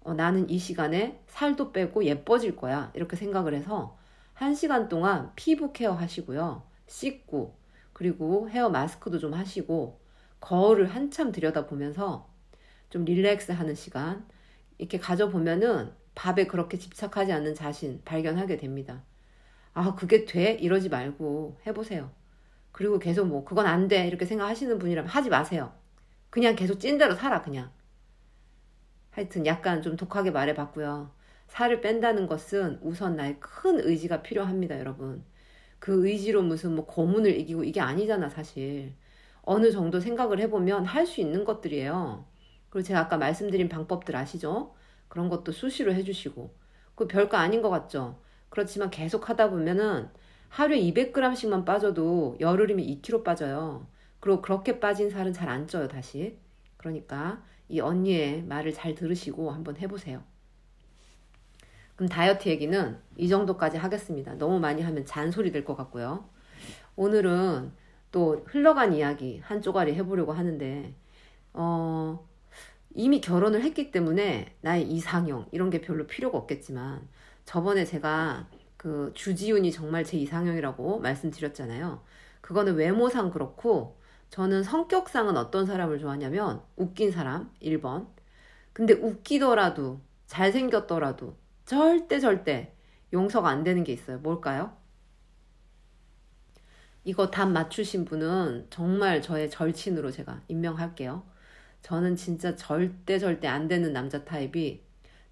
[0.01, 2.91] 어, 나는 이 시간에 살도 빼고 예뻐질 거야.
[2.95, 3.99] 이렇게 생각을 해서
[4.35, 6.65] 한 시간 동안 피부 케어 하시고요.
[6.87, 7.57] 씻고,
[7.93, 10.01] 그리고 헤어 마스크도 좀 하시고,
[10.41, 12.29] 거울을 한참 들여다보면서
[12.91, 14.27] 좀 릴렉스 하는 시간,
[14.79, 19.05] 이렇게 가져보면은 밥에 그렇게 집착하지 않는 자신 발견하게 됩니다.
[19.75, 20.53] 아, 그게 돼?
[20.55, 22.11] 이러지 말고 해보세요.
[22.73, 24.07] 그리고 계속 뭐, 그건 안 돼.
[24.09, 25.75] 이렇게 생각하시는 분이라면 하지 마세요.
[26.31, 27.73] 그냥 계속 찐 대로 살아, 그냥.
[29.11, 31.11] 하여튼 약간 좀 독하게 말해봤고요.
[31.49, 35.25] 살을 뺀다는 것은 우선 나의 큰 의지가 필요합니다, 여러분.
[35.79, 38.95] 그 의지로 무슨 뭐 고문을 이기고 이게 아니잖아, 사실.
[39.43, 42.27] 어느 정도 생각을 해보면 할 수 있는 것들이에요.
[42.71, 44.75] 그리고 제가 아까 말씀드린 방법들 아시죠?
[45.09, 46.55] 그런 것도 수시로 해주시고.
[46.95, 48.21] 그 별거 아닌 것 같죠?
[48.53, 50.11] 그렇지만 계속 하다 보면은
[50.51, 53.87] 하루에 200g씩만 빠져도 열흘이면 2kg 빠져요.
[54.21, 56.37] 그리고 그렇게 빠진 살은 잘 안 쪄요, 다시.
[56.77, 60.23] 그러니까 이 언니의 말을 잘 들으시고 한번 해보세요.
[61.97, 64.35] 그럼 다이어트 얘기는 이 정도까지 하겠습니다.
[64.35, 66.29] 너무 많이 하면 잔소리 될 것 같고요.
[66.97, 67.73] 오늘은
[68.11, 70.95] 또 흘러간 이야기 한 쪼가리 해보려고 하는데,
[71.55, 72.27] 어,
[72.95, 77.09] 이미 결혼을 했기 때문에 나의 이상형 이런 게 별로 필요가 없겠지만
[77.45, 82.03] 저번에 제가 그 주지훈이 정말 제 이상형이라고 말씀드렸잖아요.
[82.41, 84.01] 그거는 외모상 그렇고
[84.31, 88.09] 저는 성격상은 어떤 사람을 좋아하냐면 웃긴 사람 1번.
[88.73, 92.75] 근데 웃기더라도 잘생겼더라도 절대 절대
[93.13, 94.19] 용서가 안 되는 게 있어요.
[94.19, 94.77] 뭘까요?
[97.05, 101.25] 이거 답 맞추신 분은 정말 저의 절친으로 제가 임명할게요.
[101.83, 104.83] 저는 진짜 절대 절대 안 되는 남자 타입이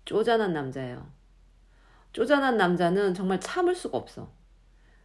[0.05, 1.20] 쪼잔한 남자예요.
[2.13, 4.33] 쪼잔한 남자는 정말 참을 수가 없어.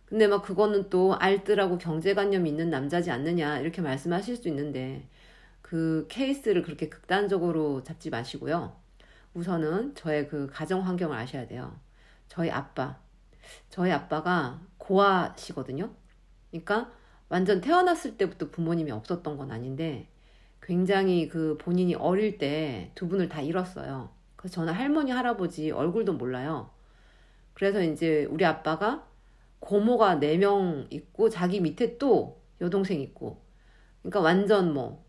[0.05, 5.07] 근데 막 그거는 또 알뜰하고 경제관념이 있는 남자지 않느냐 이렇게 말씀하실 수 있는데
[5.61, 8.75] 그 케이스를 그렇게 극단적으로 잡지 마시고요.
[9.33, 11.79] 우선은 저의 그 가정 환경을 아셔야 돼요.
[12.27, 12.99] 저희 아빠.
[13.69, 15.91] 저희 아빠가 고아시거든요.
[16.51, 16.91] 그러니까
[17.29, 20.07] 완전 태어났을 때부터 부모님이 없었던 건 아닌데
[20.61, 24.09] 굉장히 그 본인이 어릴 때 두 분을 다 잃었어요.
[24.35, 26.69] 그래서 저는 할머니, 할아버지 얼굴도 몰라요.
[27.55, 29.07] 그래서 이제 우리 아빠가
[29.61, 33.43] 고모가 4명 있고 자기 밑에 또 여동생 있고
[34.03, 35.05] 그러니까 완전 뭐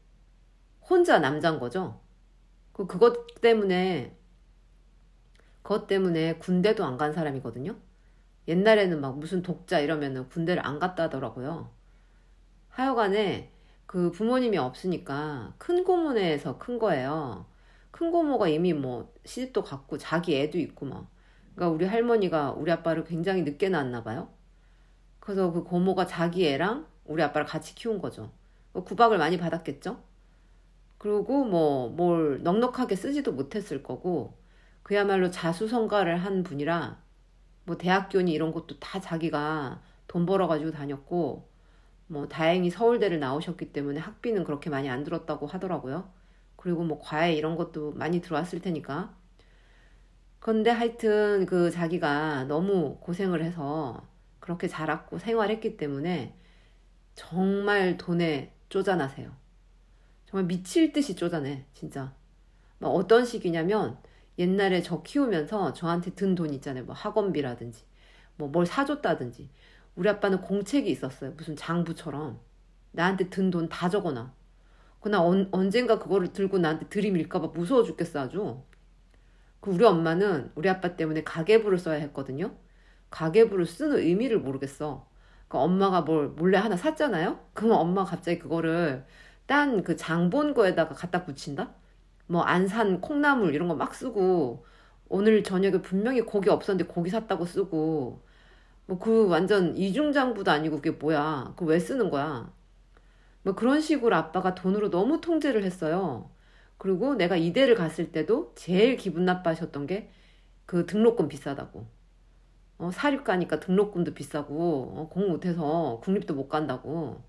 [0.83, 2.01] 혼자 남자인 거죠.
[2.73, 4.17] 그 그것 때문에
[5.63, 7.77] 그것 때문에 군대도 안 간 사람이거든요.
[8.49, 11.71] 옛날에는 막 무슨 독자 이러면은 군대를 안 갔다 하더라고요.
[12.71, 13.51] 하여간에
[13.87, 17.47] 그 부모님이 없으니까 큰 고모네에서 큰 거예요.
[17.91, 21.11] 큰 고모가 이미 뭐 시집도 갔고 자기 애도 있고 막.
[21.57, 24.31] 그러니까 우리 할머니가 우리 아빠를 굉장히 늦게 낳았나 봐요.
[25.21, 28.33] 그래서 그 고모가 자기 애랑 우리 아빠를 같이 키운 거죠.
[28.73, 30.03] 뭐 구박을 많이 받았겠죠?
[30.99, 34.35] 그리고 뭐 뭘 넉넉하게 쓰지도 못했을 거고
[34.83, 37.01] 그야말로 자수성가를 한 분이라
[37.65, 41.49] 뭐 대학교니 이런 것도 다 자기가 돈 벌어가지고 다녔고
[42.09, 46.13] 뭐 다행히 서울대를 나오셨기 때문에 학비는 그렇게 많이 안 들었다고 하더라고요.
[46.57, 49.16] 그리고 뭐 과외 이런 것도 많이 들어왔을 테니까.
[50.47, 54.07] 근데 하여튼 그 자기가 너무 고생을 해서
[54.39, 56.37] 그렇게 자랐고 생활했기 때문에
[57.17, 59.31] 정말 돈에 쪼잔하세요.
[60.27, 62.15] 정말 미칠 듯이 쪼잔해, 진짜.
[62.79, 63.99] 막 어떤 식이냐면
[64.39, 66.85] 옛날에 저 키우면서 저한테 든 돈 있잖아요.
[66.85, 67.85] 뭐 학원비라든지,
[68.37, 69.51] 뭐 뭘 사줬다든지.
[69.97, 71.33] 우리 아빠는 공책이 있었어요.
[71.37, 72.41] 무슨 장부처럼.
[72.93, 74.33] 나한테 든 돈 다 적어놔.
[75.01, 78.63] 그나 언젠가 그거를 들고 나한테 들이밀까봐 무서워 죽겠어 아주.
[79.61, 82.55] 그 우리 엄마는 우리 아빠 때문에 가계부를 써야 했거든요.
[83.11, 85.09] 가계부를 쓰는 의미를 모르겠어.
[85.49, 87.41] 그 엄마가 뭘 몰래 하나 샀잖아요?
[87.55, 89.05] 그러면 엄마가 갑자기 그거를
[89.47, 91.75] 딴 그 장본 거에다가 갖다 붙인다?
[92.29, 94.65] 뭐 안산 콩나물 이런 거 막 쓰고
[95.09, 98.23] 오늘 저녁에 분명히 고기 없었는데 고기 샀다고 쓰고
[98.87, 101.55] 뭐 그 완전 이중장부도 아니고 그게 뭐야.
[101.57, 102.53] 그 왜 쓰는 거야.
[103.43, 106.31] 뭐 그런 식으로 아빠가 돈으로 너무 통제를 했어요.
[106.79, 110.11] 그리고 내가 이대를 갔을 때도 제일 기분 나빠하셨던 게
[110.67, 111.87] 그 등록금 비싸다고.
[112.79, 117.23] 어, 사립가니까 등록금도 비싸고 어, 공 못해서 국립도 못 간다고.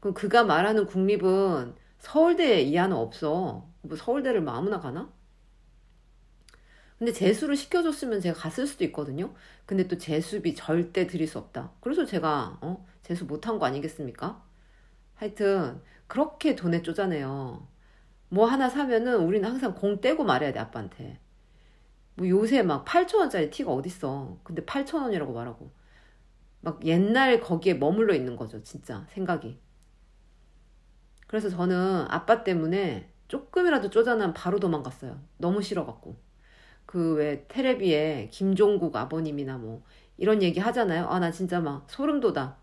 [0.00, 3.68] 그럼 그가 말하는 국립은 서울대 이하는 없어.
[3.82, 5.12] 뭐 서울대를 뭐 아무나 가나?
[6.98, 9.34] 근데 재수를 시켜줬으면 제가 갔을 수도 있거든요.
[9.66, 11.72] 근데 또 재수비 절대 드릴 수 없다.
[11.80, 12.84] 그래서 제가 어?
[13.02, 14.42] 재수 못한 거 아니겠습니까?
[15.16, 17.66] 하여튼 그렇게 돈에 쪼자네요.
[18.30, 21.18] 뭐 하나 사면은 우리는 항상 공 떼고 말해야 돼 아빠한테.
[22.14, 24.38] 뭐 요새 막 8천원짜리 티가 어딨어.
[24.44, 25.70] 근데 8천원이라고 말하고.
[26.60, 29.58] 막 옛날 거기에 머물러 있는 거죠 진짜 생각이.
[31.26, 35.20] 그래서 저는 아빠 때문에 조금이라도 쪼잔하면 바로 도망갔어요.
[35.38, 36.16] 너무 싫어갖고.
[36.86, 39.82] 그 왜 테레비에 김종국 아버님이나 뭐
[40.16, 41.06] 이런 얘기 하잖아요.
[41.08, 42.56] 아, 나 진짜 막 소름 돋아.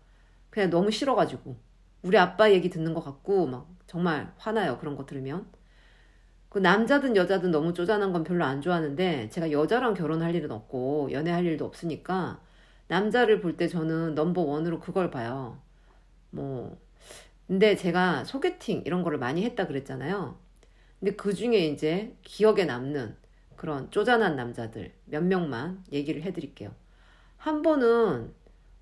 [0.50, 1.56] 그냥 너무 싫어가지고.
[2.02, 4.78] 우리 아빠 얘기 듣는 것 같고 막 정말 화나요.
[4.78, 5.46] 그런 거 들으면.
[6.48, 11.44] 그 남자든 여자든 너무 쪼잔한 건 별로 안 좋아하는데 제가 여자랑 결혼할 일은 없고 연애할
[11.44, 12.40] 일도 없으니까
[12.88, 15.58] 남자를 볼 때 저는 넘버 원으로 그걸 봐요.
[16.30, 16.78] 뭐
[17.48, 20.38] 근데 제가 소개팅 이런 거를 많이 했다 그랬잖아요.
[21.00, 23.16] 근데 그 중에 이제 기억에 남는
[23.56, 26.72] 그런 쪼잔한 남자들 몇 명만 얘기를 해드릴게요.
[27.38, 28.32] 한 번은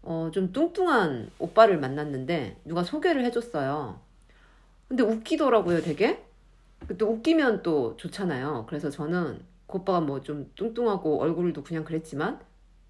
[0.03, 4.01] 어, 좀 뚱뚱한 오빠를 만났는데 누가 소개를 해줬어요.
[4.89, 6.25] 근데 웃기더라고요, 되게.
[6.99, 8.67] 또 웃기면 또 좋잖아요.
[8.69, 12.41] 그래서 저는 그 오빠가 뭐 좀 뚱뚱하고 얼굴도 그냥 그랬지만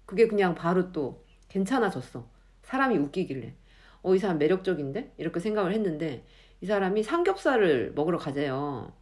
[0.05, 2.27] 그게 그냥 바로 또 괜찮아졌어.
[2.63, 3.55] 사람이 웃기길래.
[4.03, 5.13] 어, 이 사람 매력적인데?
[5.17, 6.25] 이렇게 생각을 했는데,
[6.61, 8.93] 이 사람이 삼겹살을 먹으러 가재요.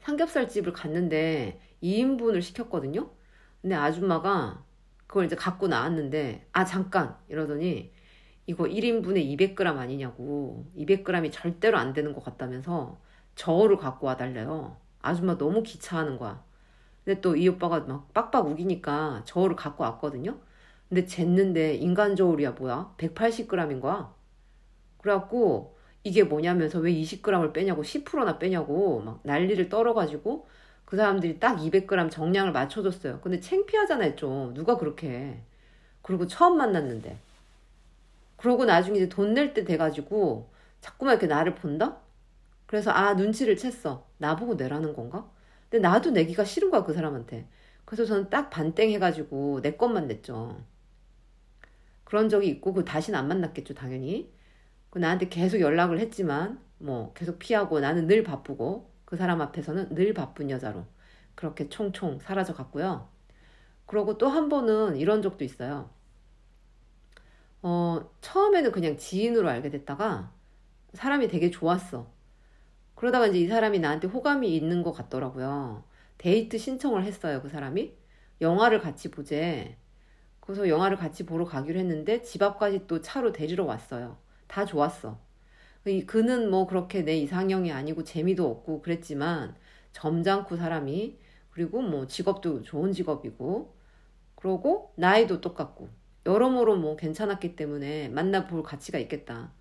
[0.00, 3.10] 삼겹살 집을 갔는데 2인분을 시켰거든요?
[3.60, 4.64] 근데 아줌마가
[5.06, 7.16] 그걸 이제 갖고 나왔는데, 아, 잠깐!
[7.28, 7.92] 이러더니,
[8.46, 10.66] 이거 1인분에 200g 아니냐고.
[10.76, 13.00] 200g이 절대로 안 되는 것 같다면서
[13.40, 14.76] 저울을 갖고 와달래요.
[15.02, 16.42] 아줌마 너무 기차하는 거야.
[17.04, 20.38] 근데 또 이 오빠가 막 빡빡 우기니까 저울을 갖고 왔거든요.
[20.88, 22.94] 근데 쟀는데 인간 저울이야 뭐야?
[22.98, 24.12] 180g인 거야.
[24.98, 30.46] 그래갖고 이게 뭐냐면서 왜 20g을 빼냐고 10%나 빼냐고 막 난리를 떨어가지고
[30.84, 33.20] 그 사람들이 딱 200g 정량을 맞춰줬어요.
[33.20, 35.40] 근데 창피하잖아요 좀 누가 그렇게 해.
[36.02, 37.18] 그리고 처음 만났는데
[38.36, 40.48] 그러고 나중에 이제 돈 낼 때 돼가지고
[40.80, 41.98] 자꾸만 이렇게 나를 본다?
[42.70, 44.04] 그래서 아 눈치를 챘어.
[44.18, 45.28] 나보고 내라는 건가?
[45.68, 47.48] 근데 나도 내기가 싫은 거야 그 사람한테.
[47.84, 50.56] 그래서 저는 딱 반땡 해가지고 내 것만 냈죠.
[52.04, 54.32] 그런 적이 있고 그 다시는 안 만났겠죠 당연히
[54.90, 60.14] 그 나한테 계속 연락을 했지만 뭐 계속 피하고 나는 늘 바쁘고 그 사람 앞에서는 늘
[60.14, 60.86] 바쁜 여자로
[61.36, 63.08] 그렇게 총총 사라져 갔고요
[63.86, 65.90] 그러고 또 한 번은 이런 적도 있어요
[67.62, 70.32] 어 처음에는 그냥 지인으로 알게 됐다가
[70.94, 72.10] 사람이 되게 좋았어
[73.00, 75.84] 그러다가 이제 이 사람이 나한테 호감이 있는 것 같더라고요
[76.18, 77.94] 데이트 신청을 했어요 그 사람이
[78.40, 79.76] 영화를 같이 보재
[80.50, 84.18] 그래서 영화를 같이 보러 가기로 했는데 집 앞까지 또 차로 데리러 왔어요.
[84.48, 85.16] 다 좋았어.
[86.08, 89.54] 그는 뭐 그렇게 내 이상형이 아니고 재미도 없고 그랬지만
[89.92, 91.18] 점잖고 사람이
[91.50, 93.76] 그리고 뭐 직업도 좋은 직업이고
[94.34, 95.88] 그러고 나이도 똑같고
[96.26, 99.52] 여러모로 뭐 괜찮았기 때문에 만나볼 가치가 있겠다.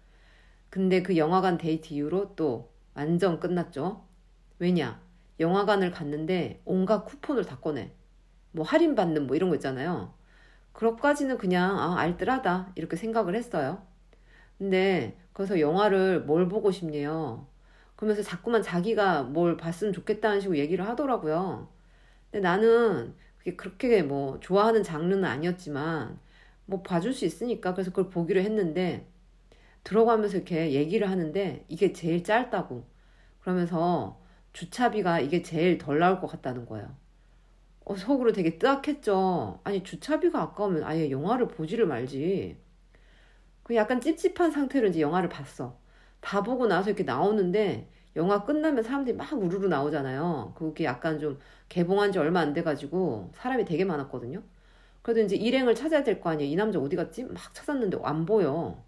[0.71, 4.06] 근데 그 영화관 데이트 이후로 또 완전 끝났죠.
[4.60, 5.02] 왜냐?
[5.40, 7.94] 영화관을 갔는데 온갖 쿠폰을 다 꺼내.
[8.52, 10.14] 뭐 할인받는 뭐 이런 거 있잖아요.
[10.74, 13.82] 그것까지는 그냥 아, 알뜰하다 이렇게 생각을 했어요.
[14.58, 17.48] 근데 거기서 영화를 뭘 보고 싶네요.
[17.96, 21.70] 그러면서 자꾸만 자기가 뭘 봤으면 좋겠다는 식으로 얘기를 하더라고요.
[22.30, 26.20] 근데 나는 그게 그렇게 뭐 좋아하는 장르는 아니었지만
[26.66, 29.08] 뭐 봐줄 수 있으니까 그래서 그걸 보기로 했는데
[29.86, 32.88] 들어가면서 이렇게 얘기를 하는데 이게 제일 짧다고
[33.41, 34.19] 그러면서
[34.54, 36.95] 주차비가 이게 제일 덜 나올 것 같다는 거예요.
[37.86, 39.62] 어, 속으로 되게 뜨악했죠.
[39.65, 42.58] 아니 주차비가 아까우면 아예 영화를 보지를 말지.
[43.63, 45.78] 그 약간 찝찝한 상태로 이제 영화를 봤어.
[46.21, 50.54] 다 보고 나서 이렇게 나오는데 영화 끝나면 사람들이 막 우르르 나오잖아요.
[50.58, 54.41] 그게 약간 좀 개봉한 지 얼마 안 돼가지고 사람이 되게 많았거든요.
[55.04, 56.52] 그래도 이제 일행을 찾아야 될 거 아니에요.
[56.52, 57.23] 이 남자 어디 갔지?
[57.25, 58.84] 막 찾았는데 안 보여.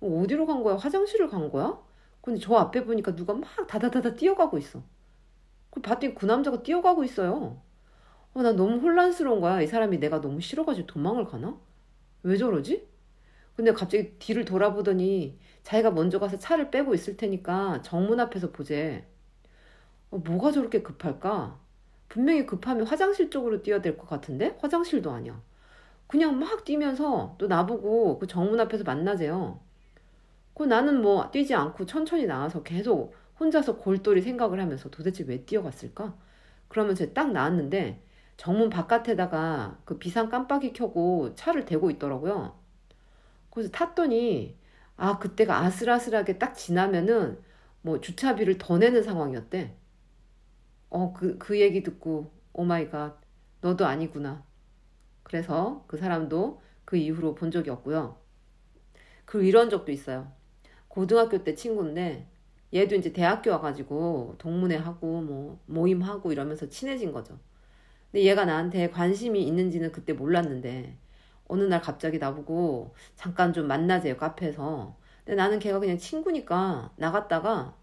[0.00, 0.76] 어, 어디로 간 거야?
[0.76, 1.78] 화장실을 간 거야?
[2.22, 4.82] 근데 저 앞에 보니까 누가 막 다다다다 뛰어가고 있어.
[5.70, 7.62] 그 봤더니 그 남자가 뛰어가고 있어요.
[8.34, 9.62] 어, 나 너무 혼란스러운 거야.
[9.62, 11.58] 이 사람이 내가 너무 싫어가지고 도망을 가나?
[12.24, 12.88] 왜 저러지?
[13.56, 19.06] 근데 갑자기 뒤를 돌아보더니 자기가 먼저 가서 차를 빼고 있을 테니까 정문 앞에서 보재.
[20.10, 21.58] 어, 뭐가 저렇게 급할까?
[22.08, 24.56] 분명히 급하면 화장실 쪽으로 뛰어야 될 것 같은데?
[24.60, 25.40] 화장실도 아니야.
[26.08, 29.60] 그냥 막 뛰면서 또 나보고 그 정문 앞에서 만나재요.
[30.54, 36.16] 그 나는 뭐 뛰지 않고 천천히 나와서 계속 혼자서 골똘히 생각을 하면서 도대체 왜 뛰어갔을까?
[36.68, 38.02] 그러면서 딱 나왔는데
[38.36, 42.58] 정문 바깥에다가 그 비상 깜빡이 켜고 차를 대고 있더라고요.
[43.50, 44.56] 그래서 탔더니
[44.96, 47.38] 아 그때가 아슬아슬하게 딱 지나면은
[47.82, 49.74] 뭐 주차비를 더 내는 상황이었대.
[50.90, 53.18] 어 그그 그 얘기 듣고 oh my God
[53.60, 54.44] 너도 아니구나.
[55.22, 58.18] 그래서 그 사람도 그 이후로 본 적이 없고요.
[59.24, 60.32] 그리고 이런 적도 있어요.
[60.90, 62.28] 고등학교 때 친구인데
[62.74, 67.38] 얘도 이제 대학교 와가지고 동문회 하고 뭐 모임하고 이러면서 친해진 거죠.
[68.12, 70.96] 근데 얘가 나한테 관심이 있는지는 그때 몰랐는데
[71.48, 74.96] 어느 날 갑자기 나보고 잠깐 좀 만나재요 카페에서.
[75.24, 77.76] 근데 나는 걔가 그냥 친구니까 나갔다가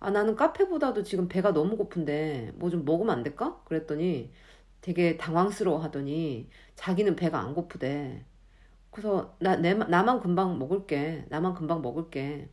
[0.00, 3.60] 아 나는 카페보다도 지금 배가 너무 고픈데 뭐 좀 먹으면 안 될까?
[3.66, 4.32] 그랬더니
[4.82, 8.24] 되게 당황스러워 하더니 자기는 배가 안 고프대.
[8.92, 11.26] 그래서 나, 내, 나만 금방 먹을게.
[11.30, 12.48] 나만 금방 먹을게.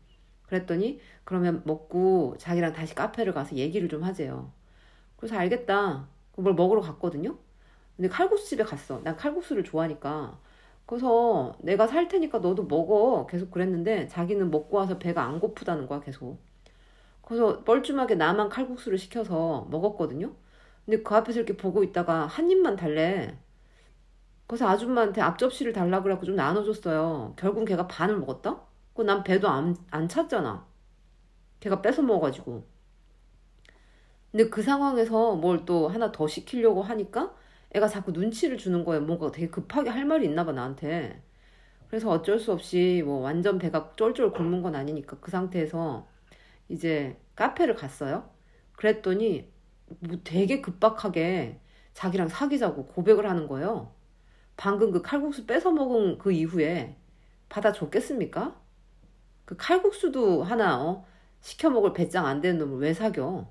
[0.48, 4.52] 그랬더니 그러면 먹고 자기랑 다시 카페를 가서 얘기를 좀 하재요.
[5.18, 6.08] 그래서 알겠다.
[6.38, 7.38] 뭘 먹으러 갔거든요.
[7.98, 9.02] 근데 칼국수 집에 갔어.
[9.04, 10.40] 난 칼국수를 좋아하니까.
[10.86, 13.28] 그래서 내가 살 테니까 너도 먹어.
[13.28, 16.40] 계속 그랬는데 자기는 먹고 와서 배가 안 고프다는 거야, 계속.
[17.22, 20.34] 그래서 뻘쭘하게 나만 칼국수를 시켜서 먹었거든요.
[20.86, 23.38] 근데 그 앞에서 이렇게 보고 있다가 한 입만 달래.
[24.50, 27.36] 그래서 아줌마한테 앞접시를 달라 그래갖고 좀 나눠줬어요.
[27.38, 28.62] 결국 걔가 반을 먹었다?
[28.94, 30.68] 그 난 배도 안, 안 찼잖아.
[31.62, 32.66] 걔가 뺏어 먹어가지고.
[34.32, 37.36] 근데 그 상황에서 뭘 또 하나 더 시키려고 하니까
[37.72, 39.02] 애가 자꾸 눈치를 주는 거예요.
[39.04, 41.22] 뭔가 되게 급하게 할 말이 있나 봐, 나한테.
[41.90, 46.08] 그래서 어쩔 수 없이 뭐 완전 배가 쫄쫄 굶은 건 아니니까 그 상태에서
[46.70, 48.30] 이제 카페를 갔어요.
[48.78, 49.52] 그랬더니
[50.02, 51.60] 뭐 되게 급박하게
[51.94, 53.94] 자기랑 사귀자고 고백을 하는 거예요.
[54.60, 56.98] 방금 그 칼국수 뺏어 먹은 그 이후에
[57.48, 58.60] 받아줬겠습니까?
[59.46, 61.06] 그 칼국수도 하나 어?
[61.40, 63.50] 시켜 먹을 배짱 안 되는 놈을 왜 사겨?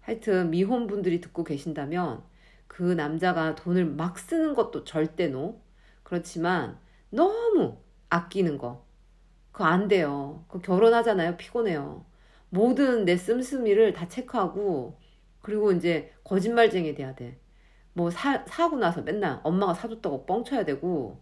[0.00, 2.22] 하여튼 미혼분들이 듣고 계신다면
[2.68, 5.60] 그 남자가 돈을 막 쓰는 것도 절대 노.
[6.04, 6.78] 그렇지만
[7.10, 8.86] 너무 아끼는 거.
[9.50, 10.44] 그거 안 돼요.
[10.46, 11.36] 그 결혼하잖아요.
[11.38, 12.06] 피곤해요.
[12.50, 15.00] 모든 내 씀씀이를 다 체크하고
[15.40, 17.40] 그리고 이제 거짓말쟁이 돼야 돼.
[17.98, 21.20] 뭐 사, 사고 나서 맨날 엄마가 사줬다고 뻥쳐야 되고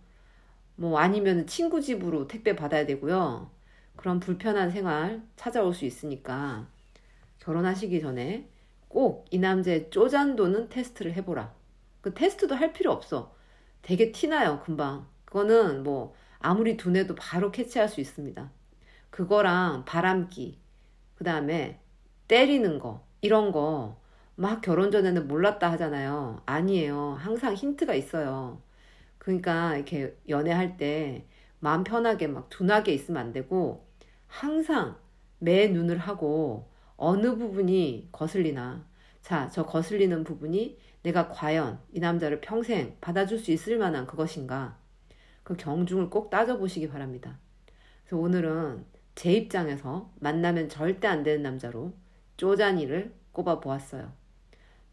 [0.76, 3.50] 뭐 아니면 친구 집으로 택배 받아야 되고요.
[3.96, 6.68] 그런 불편한 생활 찾아올 수 있으니까
[7.40, 8.48] 결혼하시기 전에
[8.88, 11.54] 꼭 이 남자의 쪼잔도는 테스트를 해보라.
[12.02, 13.34] 그 테스트도 할 필요 없어.
[13.82, 15.06] 되게 티나요, 금방.
[15.24, 18.50] 그거는 뭐 아무리 두뇌도 바로 캐치할 수 있습니다.
[19.10, 20.58] 그거랑 바람기,
[21.16, 21.80] 그 다음에
[22.28, 24.00] 때리는 거, 이런 거
[24.36, 26.42] 막 결혼 전에는 몰랐다 하잖아요.
[26.44, 27.16] 아니에요.
[27.18, 28.60] 항상 힌트가 있어요.
[29.18, 31.26] 그러니까 이렇게 연애할 때
[31.58, 33.86] 마음 편하게 막 둔하게 있으면 안 되고
[34.26, 34.96] 항상
[35.38, 38.84] 매 눈을 하고 어느 부분이 거슬리나.
[39.22, 44.76] 자, 저 거슬리는 부분이 내가 과연 이 남자를 평생 받아줄 수 있을 만한 그것인가.
[45.44, 47.38] 그 경중을 꼭 따져보시기 바랍니다.
[48.04, 51.94] 그래서 오늘은 제 입장에서 만나면 절대 안 되는 남자로
[52.36, 54.25] 쪼잔이를 꼽아 보았어요.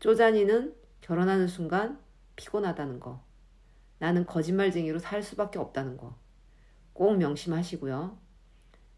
[0.03, 1.97] 쪼잔이는 결혼하는 순간
[2.35, 3.23] 피곤하다는 거.
[3.99, 6.19] 나는 거짓말쟁이로 살 수밖에 없다는 거.
[6.91, 8.17] 꼭 명심하시고요.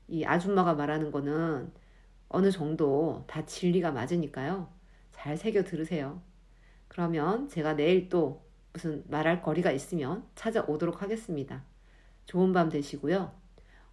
[0.08, 1.72] 이 아줌마가 말하는 거는
[2.28, 4.68] 어느 정도 다 진리가 맞으니까요.
[5.12, 6.24] 잘 새겨 들으세요.
[6.88, 11.64] 그러면 제가 내일 또 무슨 말할 거리가 있으면 찾아오도록 하겠습니다.
[12.26, 13.32] 좋은 밤 되시고요.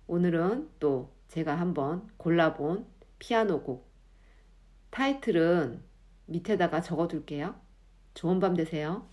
[0.06, 2.86] 오늘은 또 제가 한번 골라본
[3.18, 3.92] 피아노 곡
[4.88, 5.91] 타이틀은
[6.32, 7.54] 밑에다가 적어 둘게요.
[8.14, 9.06] 좋은 밤 되세요.